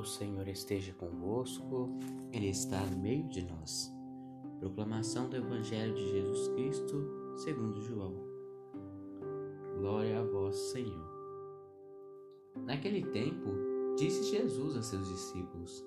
O 0.00 0.04
Senhor 0.06 0.48
esteja 0.48 0.94
convosco, 0.94 1.90
Ele 2.32 2.48
está 2.48 2.80
no 2.86 2.96
meio 2.96 3.28
de 3.28 3.42
nós. 3.42 3.94
Proclamação 4.58 5.28
do 5.28 5.36
Evangelho 5.36 5.94
de 5.94 6.08
Jesus 6.08 6.48
Cristo, 6.54 7.34
segundo 7.36 7.82
João. 7.82 8.14
Glória 9.76 10.20
a 10.20 10.24
vós, 10.24 10.56
Senhor. 10.56 11.06
Naquele 12.64 13.02
tempo, 13.08 13.50
disse 13.98 14.22
Jesus 14.30 14.74
a 14.74 14.82
seus 14.82 15.06
discípulos: 15.06 15.84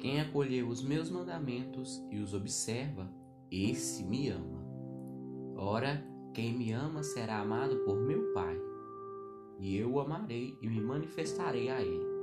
Quem 0.00 0.20
acolheu 0.20 0.66
os 0.66 0.82
meus 0.82 1.08
mandamentos 1.08 2.04
e 2.10 2.18
os 2.18 2.34
observa, 2.34 3.08
esse 3.48 4.02
me 4.02 4.28
ama. 4.28 4.66
Ora, 5.54 6.04
quem 6.34 6.52
me 6.52 6.72
ama 6.72 7.04
será 7.04 7.38
amado 7.38 7.76
por 7.84 7.94
meu 7.96 8.32
Pai, 8.32 8.60
e 9.60 9.76
eu 9.76 9.92
o 9.92 10.00
amarei 10.00 10.58
e 10.60 10.66
me 10.66 10.80
manifestarei 10.80 11.70
a 11.70 11.80
ele. 11.80 12.15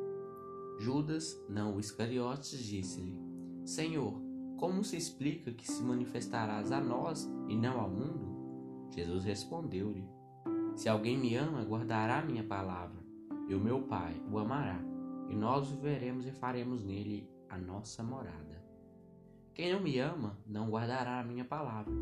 Judas, 0.80 1.40
não 1.50 1.76
o 1.76 1.80
Iscariotes, 1.80 2.60
disse-lhe: 2.60 3.18
Senhor, 3.66 4.22
como 4.58 4.84
se 4.84 4.98
explica 4.98 5.52
que 5.52 5.70
se 5.70 5.84
manifestarás 5.84 6.72
a 6.72 6.80
nós 6.80 7.30
e 7.48 7.56
não 7.56 7.80
ao 7.80 7.90
mundo? 7.90 8.90
Jesus 8.92 9.24
respondeu-lhe: 9.24 10.08
Se 10.76 10.88
alguém 10.88 11.18
me 11.18 11.36
ama, 11.36 11.64
guardará 11.64 12.22
minha 12.22 12.44
palavra, 12.44 13.04
e 13.48 13.56
o 13.56 13.60
meu 13.60 13.82
Pai 13.84 14.22
o 14.32 14.38
amará, 14.38 14.80
e 15.30 15.36
nós 15.36 15.72
o 15.72 15.78
veremos 15.78 16.26
e 16.26 16.32
faremos 16.32 16.84
nele 16.84 17.30
a 17.50 17.58
nossa 17.58 18.04
morada. 18.04 18.64
Quem 19.54 19.72
não 19.72 19.82
me 19.82 20.00
ama, 20.00 20.38
não 20.48 20.70
guardará 20.70 21.20
a 21.20 21.24
minha 21.24 21.46
palavra, 21.46 21.94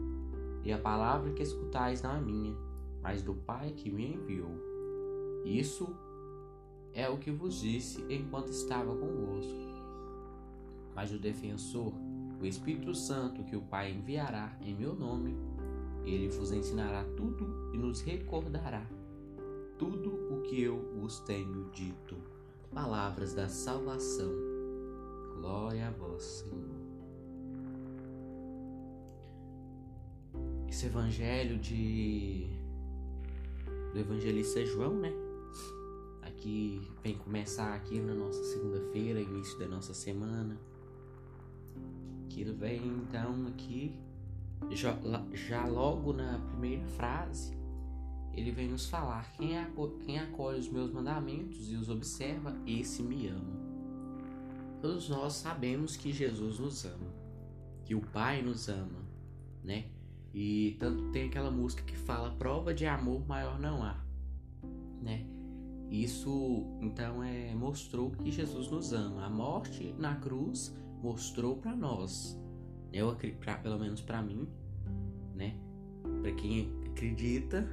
e 0.63 0.71
a 0.71 0.77
palavra 0.77 1.33
que 1.33 1.43
escutais 1.43 2.01
não 2.01 2.15
é 2.15 2.21
minha, 2.21 2.55
mas 3.01 3.21
do 3.21 3.33
Pai 3.33 3.71
que 3.71 3.91
me 3.91 4.13
enviou. 4.13 4.51
Isso 5.43 5.95
é 6.93 7.09
o 7.09 7.17
que 7.17 7.31
vos 7.31 7.61
disse 7.61 8.03
enquanto 8.09 8.49
estava 8.49 8.95
convosco. 8.95 9.71
Mas 10.95 11.11
o 11.11 11.19
defensor, 11.19 11.93
o 12.41 12.45
Espírito 12.45 12.93
Santo, 12.93 13.43
que 13.43 13.55
o 13.55 13.61
Pai 13.61 13.91
enviará 13.91 14.57
em 14.61 14.75
meu 14.75 14.93
nome, 14.93 15.35
ele 16.05 16.27
vos 16.29 16.51
ensinará 16.51 17.03
tudo 17.15 17.71
e 17.73 17.77
nos 17.77 18.01
recordará 18.01 18.85
tudo 19.77 20.11
o 20.31 20.41
que 20.41 20.61
eu 20.61 20.77
vos 20.99 21.19
tenho 21.21 21.69
dito. 21.71 22.15
Palavras 22.73 23.33
da 23.33 23.47
salvação. 23.47 24.31
Glória 25.35 25.87
a 25.87 25.91
vós, 25.91 26.23
Senhor. 26.23 26.81
Esse 30.67 30.85
evangelho 30.85 31.57
de 31.57 32.47
do 33.91 33.99
evangelista 33.99 34.65
João, 34.65 34.95
né? 34.95 35.11
Que 36.29 36.81
vem 37.03 37.17
começar 37.17 37.73
aqui 37.73 37.99
na 37.99 38.13
nossa 38.13 38.43
segunda-feira, 38.43 39.21
início 39.21 39.57
da 39.59 39.67
nossa 39.67 39.93
semana. 39.93 40.57
Ele 42.41 42.53
vem 42.53 42.87
então 42.87 43.47
aqui, 43.47 43.99
já, 44.71 44.97
já 45.31 45.65
logo 45.65 46.11
na 46.11 46.39
primeira 46.39 46.85
frase, 46.87 47.55
ele 48.33 48.51
vem 48.51 48.67
nos 48.67 48.89
falar: 48.89 49.31
quem, 49.33 49.51
quem 50.03 50.19
acolhe 50.19 50.59
os 50.59 50.67
meus 50.67 50.91
mandamentos 50.91 51.71
e 51.71 51.75
os 51.75 51.87
observa, 51.87 52.55
esse 52.65 53.03
me 53.03 53.27
ama. 53.27 53.71
Todos 54.81 55.07
nós 55.09 55.33
sabemos 55.33 55.95
que 55.95 56.11
Jesus 56.11 56.57
nos 56.57 56.83
ama, 56.83 57.13
que 57.85 57.93
o 57.93 58.01
Pai 58.01 58.41
nos 58.41 58.67
ama, 58.67 59.05
né? 59.63 59.85
E 60.33 60.77
tanto 60.79 61.11
tem 61.11 61.27
aquela 61.27 61.51
música 61.51 61.83
que 61.83 61.95
fala: 61.95 62.31
prova 62.31 62.73
de 62.73 62.87
amor 62.87 63.23
maior 63.27 63.59
não 63.59 63.83
há, 63.83 64.03
né? 64.99 65.27
Isso 65.91 66.65
então 66.79 67.21
é 67.21 67.53
mostrou 67.53 68.11
que 68.11 68.31
Jesus 68.31 68.71
nos 68.71 68.93
ama. 68.93 69.25
A 69.25 69.29
morte 69.29 69.93
na 69.99 70.15
cruz 70.15 70.73
mostrou 71.03 71.57
para 71.57 71.75
nós, 71.75 72.39
eu 72.93 73.13
pra, 73.41 73.57
pelo 73.57 73.77
menos 73.77 74.01
para 74.01 74.21
mim, 74.21 74.47
né? 75.35 75.59
Para 76.21 76.31
quem 76.31 76.71
acredita, 76.89 77.67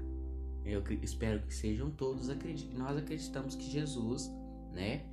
eu 0.65 0.83
espero 1.01 1.43
que 1.43 1.55
sejam 1.55 1.93
todos 1.93 2.29
acreditem. 2.29 2.77
Nós 2.77 2.97
acreditamos 2.97 3.55
que 3.55 3.71
Jesus, 3.71 4.29
né? 4.73 5.07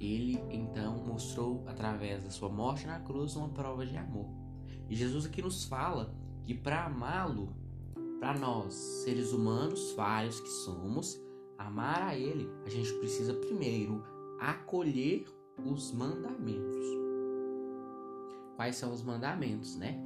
Ele 0.00 0.42
então 0.50 0.98
mostrou 1.06 1.62
através 1.68 2.24
da 2.24 2.30
sua 2.30 2.48
morte 2.48 2.88
na 2.88 2.98
cruz 2.98 3.36
uma 3.36 3.50
prova 3.50 3.86
de 3.86 3.96
amor. 3.96 4.26
E 4.88 4.96
Jesus 4.96 5.26
aqui 5.26 5.40
nos 5.40 5.64
fala 5.64 6.12
que 6.42 6.54
para 6.54 6.86
amá-lo, 6.86 7.54
para 8.18 8.36
nós, 8.36 8.74
seres 8.74 9.32
humanos 9.32 9.92
falhos 9.92 10.40
que 10.40 10.48
somos, 10.48 11.20
amar 11.58 12.02
a 12.02 12.16
Ele, 12.16 12.48
a 12.64 12.70
gente 12.70 12.92
precisa 12.94 13.34
primeiro 13.34 14.02
acolher 14.38 15.26
os 15.66 15.92
mandamentos. 15.92 16.86
Quais 18.56 18.76
são 18.76 18.92
os 18.92 19.02
mandamentos, 19.02 19.76
né? 19.76 20.00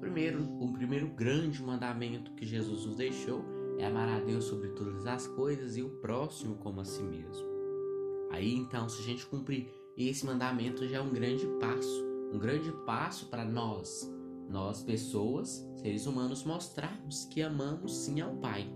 Primeiro, 0.00 0.44
o 0.60 0.72
primeiro 0.72 1.08
grande 1.08 1.62
mandamento 1.62 2.32
que 2.32 2.44
Jesus 2.44 2.84
nos 2.84 2.96
deixou 2.96 3.44
é 3.78 3.86
amar 3.86 4.08
a 4.08 4.20
Deus 4.20 4.44
sobre 4.44 4.68
todas 4.70 5.06
as 5.06 5.26
coisas 5.26 5.76
e 5.76 5.82
o 5.82 5.90
próximo 6.00 6.56
como 6.56 6.80
a 6.80 6.84
si 6.84 7.02
mesmo. 7.02 7.46
Aí 8.30 8.54
então, 8.54 8.88
se 8.88 9.00
a 9.00 9.04
gente 9.04 9.26
cumprir 9.26 9.72
esse 9.96 10.24
mandamento, 10.26 10.86
já 10.86 10.98
é 10.98 11.00
um 11.00 11.10
grande 11.10 11.46
passo, 11.60 12.04
um 12.32 12.38
grande 12.38 12.70
passo 12.84 13.26
para 13.26 13.44
nós, 13.44 14.08
nós 14.48 14.82
pessoas, 14.82 15.66
seres 15.76 16.06
humanos, 16.06 16.44
mostrarmos 16.44 17.24
que 17.24 17.42
amamos 17.42 18.04
sim 18.04 18.20
ao 18.20 18.36
Pai, 18.36 18.70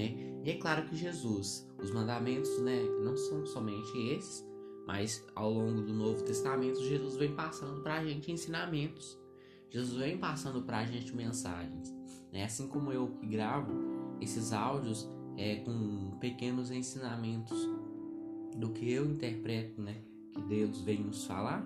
né? 0.00 0.14
E 0.42 0.50
é 0.50 0.56
claro 0.56 0.88
que 0.88 0.96
Jesus, 0.96 1.68
os 1.78 1.90
mandamentos, 1.90 2.58
né, 2.62 2.82
não 3.04 3.14
são 3.16 3.44
somente 3.44 3.96
esses, 3.98 4.46
mas 4.86 5.24
ao 5.34 5.52
longo 5.52 5.82
do 5.82 5.92
Novo 5.92 6.24
Testamento, 6.24 6.82
Jesus 6.82 7.16
vem 7.16 7.34
passando 7.34 7.82
para 7.82 7.98
a 7.98 8.04
gente 8.04 8.32
ensinamentos. 8.32 9.18
Jesus 9.68 9.98
vem 9.98 10.16
passando 10.16 10.62
para 10.62 10.78
a 10.78 10.86
gente 10.86 11.14
mensagens. 11.14 11.94
Né? 12.32 12.44
Assim 12.44 12.66
como 12.66 12.90
eu 12.90 13.08
que 13.08 13.26
gravo 13.26 13.72
esses 14.20 14.52
áudios 14.52 15.06
é, 15.36 15.56
com 15.56 16.16
pequenos 16.18 16.70
ensinamentos 16.70 17.68
do 18.56 18.70
que 18.70 18.90
eu 18.90 19.04
interpreto, 19.04 19.80
né, 19.80 20.00
que 20.32 20.40
Deus 20.42 20.80
vem 20.80 21.00
nos 21.02 21.24
falar. 21.24 21.64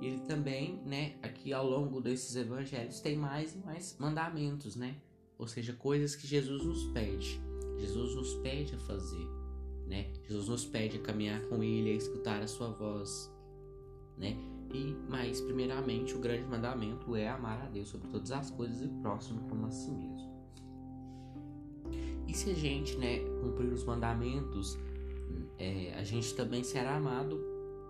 Ele 0.00 0.20
também, 0.20 0.80
né, 0.86 1.16
aqui 1.22 1.52
ao 1.52 1.68
longo 1.68 2.00
desses 2.00 2.34
evangelhos 2.34 3.00
tem 3.00 3.16
mais 3.16 3.54
e 3.54 3.58
mais 3.58 3.96
mandamentos, 3.98 4.74
né? 4.74 4.96
Ou 5.36 5.46
seja, 5.46 5.72
coisas 5.72 6.16
que 6.16 6.26
Jesus 6.26 6.64
nos 6.64 6.84
pede. 6.92 7.40
Jesus 7.78 8.14
nos 8.14 8.34
pede 8.34 8.74
a 8.74 8.78
fazer, 8.78 9.26
né? 9.86 10.06
Jesus 10.28 10.48
nos 10.48 10.64
pede 10.64 10.98
a 10.98 11.00
caminhar 11.00 11.40
com 11.42 11.62
Ele, 11.62 11.90
a 11.90 11.94
escutar 11.94 12.42
a 12.42 12.46
Sua 12.46 12.68
voz, 12.68 13.32
né? 14.16 14.36
E, 14.72 14.94
mas, 15.08 15.40
primeiramente, 15.40 16.14
o 16.14 16.18
grande 16.18 16.44
mandamento 16.44 17.16
é 17.16 17.28
amar 17.28 17.62
a 17.62 17.66
Deus 17.66 17.88
sobre 17.88 18.08
todas 18.08 18.30
as 18.32 18.50
coisas 18.50 18.82
e 18.82 18.88
próximo 19.00 19.40
como 19.48 19.66
a 19.66 19.70
si 19.70 19.90
mesmo. 19.90 20.28
E 22.26 22.34
se 22.34 22.50
a 22.50 22.54
gente, 22.54 22.96
né, 22.98 23.20
cumprir 23.40 23.72
os 23.72 23.84
mandamentos, 23.84 24.78
é, 25.58 25.94
a 25.94 26.04
gente 26.04 26.34
também 26.34 26.62
será 26.62 26.96
amado 26.96 27.40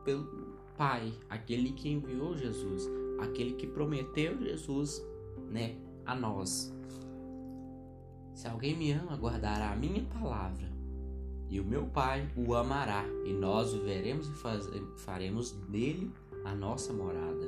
pelo 0.04 0.48
Pai, 0.76 1.12
aquele 1.28 1.72
que 1.72 1.88
enviou 1.88 2.36
Jesus, 2.36 2.88
aquele 3.18 3.54
que 3.54 3.66
prometeu 3.66 4.40
Jesus, 4.40 5.04
né, 5.50 5.74
a 6.06 6.14
nós. 6.14 6.72
Se 8.38 8.46
alguém 8.46 8.76
me 8.76 8.92
ama, 8.92 9.16
guardará 9.16 9.72
a 9.72 9.74
minha 9.74 10.04
palavra, 10.04 10.70
e 11.50 11.58
o 11.58 11.64
meu 11.64 11.86
Pai 11.86 12.30
o 12.36 12.54
amará, 12.54 13.04
e 13.26 13.32
nós 13.32 13.74
o 13.74 13.82
veremos 13.82 14.28
e 14.28 14.32
faz, 14.34 14.64
faremos 14.98 15.56
nele 15.68 16.12
a 16.44 16.54
nossa 16.54 16.92
morada. 16.92 17.44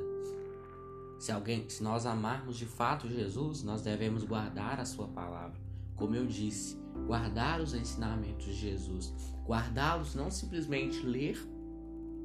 Se 1.17 1.31
alguém, 1.31 1.69
se 1.69 1.81
nós 1.81 2.05
amarmos 2.05 2.57
de 2.57 2.65
fato 2.65 3.07
Jesus, 3.07 3.63
nós 3.63 3.81
devemos 3.81 4.25
guardar 4.25 4.81
a 4.81 4.85
sua 4.85 5.07
palavra. 5.07 5.57
Como 5.95 6.13
eu 6.13 6.25
disse, 6.25 6.77
guardar 7.07 7.61
os 7.61 7.73
ensinamentos 7.73 8.47
de 8.47 8.53
Jesus, 8.53 9.13
guardá-los 9.45 10.13
não 10.13 10.29
simplesmente 10.29 11.05
ler, 11.05 11.41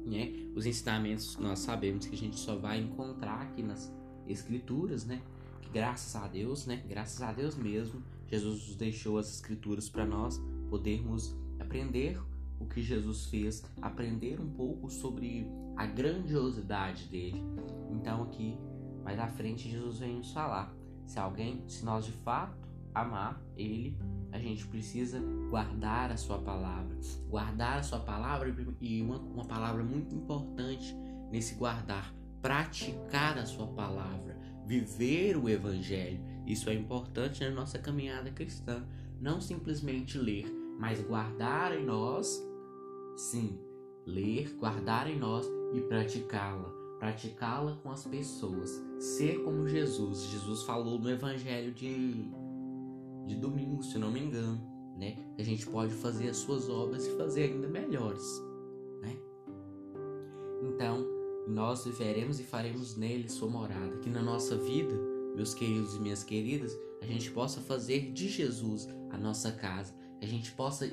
né? 0.05 0.33
Os 0.53 0.65
ensinamentos 0.65 1.37
nós 1.37 1.59
sabemos 1.59 2.05
que 2.05 2.15
a 2.15 2.19
gente 2.19 2.37
só 2.37 2.57
vai 2.57 2.81
encontrar 2.81 3.43
aqui 3.43 3.63
nas 3.63 3.89
escrituras, 4.27 5.05
né? 5.05 5.21
Que 5.61 5.69
graças 5.69 6.21
a 6.21 6.27
Deus, 6.27 6.65
né? 6.65 6.83
Graças 6.85 7.21
a 7.21 7.31
Deus 7.31 7.55
mesmo, 7.55 8.03
Jesus 8.27 8.67
nos 8.67 8.75
deixou 8.75 9.17
as 9.17 9.33
Escrituras 9.33 9.89
para 9.89 10.05
nós 10.05 10.41
podermos 10.69 11.35
aprender 11.59 12.19
o 12.59 12.65
que 12.65 12.81
Jesus 12.81 13.25
fez, 13.25 13.63
aprender 13.81 14.39
um 14.39 14.49
pouco 14.49 14.89
sobre 14.89 15.47
a 15.75 15.85
grandiosidade 15.85 17.05
dele. 17.05 17.43
Então 17.91 18.23
aqui 18.23 18.57
mais 19.03 19.19
à 19.19 19.27
frente 19.27 19.69
Jesus 19.69 19.99
vem 19.99 20.17
nos 20.17 20.31
falar: 20.31 20.75
se 21.05 21.17
alguém, 21.19 21.63
se 21.67 21.85
nós 21.85 22.05
de 22.05 22.11
fato 22.11 22.67
amar 22.93 23.41
ele, 23.55 23.97
a 24.31 24.39
gente 24.39 24.67
precisa 24.67 25.21
guardar 25.49 26.11
a 26.11 26.17
sua 26.17 26.39
palavra. 26.39 26.97
Guardar 27.29 27.79
a 27.79 27.83
sua 27.83 27.99
palavra 27.99 28.53
e 28.81 29.01
uma, 29.01 29.17
uma 29.17 29.45
palavra 29.45 29.83
muito 29.83 30.13
importante 30.15 30.95
nesse 31.31 31.55
guardar, 31.55 32.13
praticar 32.41 33.37
a 33.37 33.45
sua 33.45 33.67
palavra, 33.67 34.37
viver 34.65 35.37
o 35.37 35.47
evangelho. 35.47 36.21
Isso 36.47 36.69
é 36.69 36.73
importante 36.73 37.43
na 37.43 37.51
nossa 37.51 37.77
caminhada 37.77 38.31
cristã. 38.31 38.87
Não 39.19 39.41
simplesmente 39.41 40.17
ler, 40.17 40.45
mas 40.79 41.01
guardar 41.01 41.77
em 41.77 41.85
nós, 41.85 42.41
sim, 43.17 43.59
ler, 44.05 44.55
guardar 44.55 45.09
em 45.09 45.19
nós 45.19 45.45
e 45.73 45.81
praticá-la, 45.81 46.69
praticá-la 46.99 47.75
com 47.83 47.91
as 47.91 48.05
pessoas, 48.05 48.81
ser 48.97 49.43
como 49.43 49.67
Jesus. 49.67 50.23
Jesus 50.23 50.63
falou 50.63 50.97
no 50.97 51.09
Evangelho 51.09 51.73
de, 51.73 52.31
de 53.25 53.35
domingo, 53.35 53.83
se 53.83 53.97
não 53.97 54.09
me 54.09 54.21
engano, 54.21 54.61
né? 54.97 55.17
A 55.37 55.43
gente 55.43 55.67
pode 55.67 55.93
fazer 55.93 56.29
as 56.29 56.37
suas 56.37 56.69
obras 56.69 57.05
e 57.05 57.17
fazer 57.17 57.51
ainda 57.51 57.67
melhores, 57.67 58.41
né? 59.01 59.17
Então, 60.63 61.05
nós 61.45 61.83
viveremos 61.83 62.39
e 62.39 62.43
faremos 62.43 62.95
nele 62.95 63.27
sua 63.27 63.49
morada, 63.49 63.97
que 63.97 64.09
na 64.09 64.21
nossa 64.21 64.55
vida, 64.57 65.16
meus 65.37 65.53
queridos 65.53 65.95
e 65.95 65.99
minhas 65.99 66.23
queridas, 66.23 66.75
a 66.99 67.05
gente 67.05 67.29
possa 67.29 67.61
fazer 67.61 68.11
de 68.11 68.27
Jesus 68.27 68.89
a 69.11 69.17
nossa 69.19 69.51
casa, 69.51 69.93
que 70.19 70.25
a 70.25 70.27
gente 70.27 70.51
possa 70.53 70.87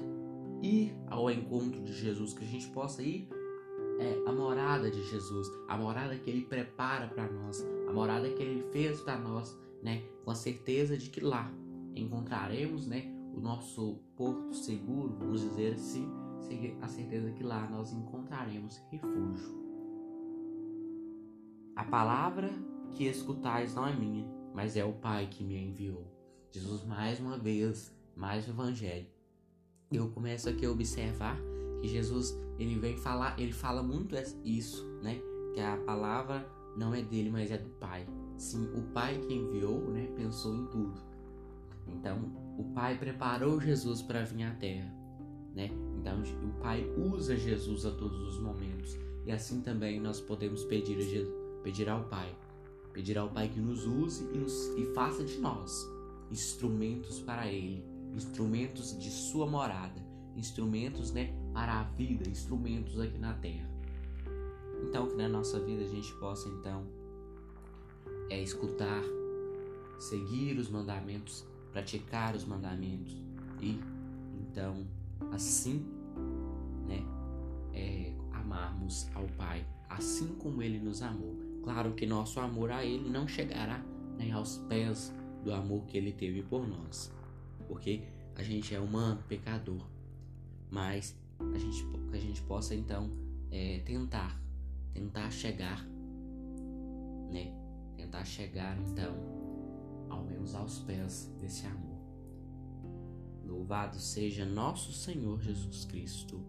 ir 0.62 0.94
ao 1.06 1.30
encontro 1.30 1.82
de 1.82 1.94
Jesus, 1.94 2.34
que 2.34 2.44
a 2.44 2.46
gente 2.46 2.68
possa 2.68 3.02
ir 3.02 3.26
é, 3.98 4.22
a 4.26 4.32
morada 4.32 4.90
de 4.90 5.02
Jesus, 5.02 5.48
a 5.66 5.78
morada 5.78 6.14
que 6.16 6.28
Ele 6.28 6.42
prepara 6.42 7.08
para 7.08 7.26
nós, 7.26 7.64
a 7.88 7.92
morada 7.92 8.28
que 8.28 8.42
Ele 8.42 8.62
fez 8.70 9.00
para 9.00 9.18
nós, 9.18 9.58
né? 9.82 10.02
Com 10.24 10.30
a 10.30 10.34
certeza 10.34 10.98
de 10.98 11.08
que 11.08 11.20
lá 11.20 11.50
encontraremos, 11.94 12.86
né? 12.86 13.10
O 13.34 13.40
nosso 13.40 13.98
porto 14.14 14.54
seguro, 14.54 15.16
vamos 15.18 15.40
dizer 15.40 15.72
assim, 15.72 16.06
a 16.82 16.88
certeza 16.88 17.32
que 17.32 17.42
lá 17.42 17.66
nós 17.70 17.92
encontraremos 17.94 18.76
refúgio. 18.90 19.64
A 21.74 21.84
palavra 21.84 22.52
que 22.92 23.04
escutais 23.04 23.74
não 23.74 23.86
é 23.86 23.94
minha, 23.94 24.26
mas 24.54 24.76
é 24.76 24.84
o 24.84 24.92
Pai 24.92 25.26
que 25.30 25.42
me 25.42 25.56
enviou. 25.56 26.06
Jesus 26.50 26.84
mais 26.84 27.18
uma 27.18 27.36
vez, 27.36 27.92
mais 28.16 28.46
o 28.46 28.50
evangelho. 28.50 29.06
Eu 29.90 30.08
começo 30.10 30.48
aqui 30.48 30.64
a 30.64 30.70
observar 30.70 31.38
que 31.80 31.88
Jesus 31.88 32.36
ele 32.58 32.78
vem 32.78 32.96
falar, 32.96 33.38
ele 33.38 33.52
fala 33.52 33.82
muito 33.82 34.14
isso, 34.44 34.84
né? 35.02 35.20
Que 35.52 35.60
a 35.60 35.76
palavra 35.78 36.48
não 36.76 36.94
é 36.94 37.02
dele, 37.02 37.30
mas 37.30 37.50
é 37.50 37.58
do 37.58 37.70
Pai. 37.70 38.06
Sim, 38.36 38.68
o 38.74 38.82
Pai 38.92 39.18
que 39.18 39.34
enviou, 39.34 39.80
né, 39.90 40.08
pensou 40.16 40.54
em 40.54 40.66
tudo. 40.66 41.00
Então, 41.86 42.18
o 42.58 42.64
Pai 42.74 42.96
preparou 42.96 43.60
Jesus 43.60 44.02
para 44.02 44.24
vir 44.24 44.44
à 44.44 44.54
Terra, 44.54 44.92
né? 45.54 45.70
Então, 45.98 46.20
o 46.20 46.60
Pai 46.60 46.84
usa 46.96 47.36
Jesus 47.36 47.84
a 47.84 47.90
todos 47.90 48.20
os 48.20 48.38
momentos. 48.38 48.96
E 49.26 49.32
assim 49.32 49.60
também 49.60 50.00
nós 50.00 50.20
podemos 50.20 50.64
pedir, 50.64 50.98
a 50.98 51.02
Jesus, 51.02 51.34
pedir 51.62 51.88
ao 51.88 52.04
Pai, 52.04 52.34
pedir 52.94 53.18
ao 53.18 53.28
Pai 53.28 53.48
que 53.48 53.60
nos 53.60 53.84
use 53.86 54.24
e, 54.32 54.38
nos, 54.38 54.68
e 54.78 54.86
faça 54.94 55.24
de 55.24 55.36
nós 55.38 55.86
instrumentos 56.30 57.20
para 57.20 57.46
Ele, 57.48 57.84
instrumentos 58.14 58.96
de 58.96 59.10
Sua 59.10 59.46
morada, 59.46 60.00
instrumentos, 60.36 61.12
né, 61.12 61.34
para 61.52 61.80
a 61.80 61.82
vida, 61.82 62.28
instrumentos 62.28 62.98
aqui 62.98 63.18
na 63.18 63.34
terra. 63.34 63.68
Então 64.82 65.08
que 65.08 65.16
na 65.16 65.28
nossa 65.28 65.58
vida 65.60 65.84
a 65.84 65.88
gente 65.88 66.12
possa 66.14 66.48
então 66.48 66.86
é 68.30 68.40
escutar, 68.40 69.02
seguir 69.98 70.56
os 70.58 70.70
mandamentos, 70.70 71.44
praticar 71.72 72.34
os 72.34 72.44
mandamentos 72.44 73.16
e 73.60 73.80
então 74.38 74.86
assim, 75.32 75.84
né, 76.86 77.02
é, 77.72 78.12
amarmos 78.32 79.08
ao 79.14 79.26
Pai, 79.36 79.66
assim 79.88 80.28
como 80.36 80.62
Ele 80.62 80.78
nos 80.78 81.02
amou. 81.02 81.53
Claro 81.64 81.94
que 81.94 82.04
nosso 82.04 82.38
amor 82.40 82.70
a 82.70 82.84
Ele 82.84 83.08
não 83.08 83.26
chegará 83.26 83.82
nem 84.18 84.30
aos 84.32 84.58
pés 84.68 85.14
do 85.42 85.50
amor 85.50 85.86
que 85.86 85.96
Ele 85.96 86.12
teve 86.12 86.42
por 86.42 86.68
nós, 86.68 87.10
porque 87.66 88.02
a 88.36 88.42
gente 88.42 88.74
é 88.74 88.78
humano, 88.78 89.22
pecador, 89.26 89.80
mas 90.70 91.16
a 91.40 91.58
gente, 91.58 91.86
que 92.10 92.16
a 92.16 92.20
gente 92.20 92.42
possa 92.42 92.74
então 92.74 93.10
é, 93.50 93.78
tentar, 93.78 94.38
tentar 94.92 95.30
chegar, 95.30 95.82
né? 97.32 97.50
Tentar 97.96 98.26
chegar 98.26 98.76
então 98.78 99.14
ao 100.10 100.22
menos 100.22 100.54
aos 100.54 100.80
pés 100.80 101.34
desse 101.40 101.66
amor. 101.66 101.98
Louvado 103.42 103.98
seja 103.98 104.44
nosso 104.44 104.92
Senhor 104.92 105.40
Jesus 105.40 105.86
Cristo, 105.86 106.44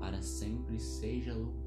para 0.00 0.22
sempre 0.22 0.80
seja 0.80 1.34
louvado. 1.34 1.63